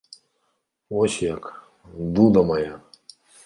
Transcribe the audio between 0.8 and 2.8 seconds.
Вось як, дуда мая!